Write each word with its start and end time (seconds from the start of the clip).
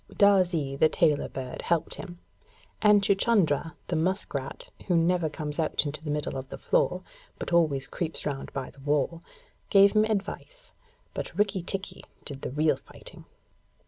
Darzee, 0.17 0.75
the 0.75 0.89
tailor 0.89 1.29
bird, 1.29 1.61
helped 1.61 1.93
him, 1.93 2.17
and 2.81 3.03
Chuchundra, 3.03 3.75
the 3.85 3.95
musk 3.95 4.33
rat, 4.33 4.71
who 4.87 4.95
never 4.95 5.29
comes 5.29 5.59
out 5.59 5.85
into 5.85 6.03
the 6.03 6.09
middle 6.09 6.37
of 6.37 6.49
the 6.49 6.57
floor, 6.57 7.03
but 7.37 7.53
always 7.53 7.85
creeps 7.85 8.25
round 8.25 8.51
by 8.51 8.71
the 8.71 8.79
wall, 8.81 9.21
gave 9.69 9.91
him 9.91 10.05
advice; 10.05 10.71
but 11.13 11.37
Rikki 11.37 11.61
tikki 11.61 12.03
did 12.25 12.41
the 12.41 12.49
real 12.49 12.77
fighting. 12.77 13.25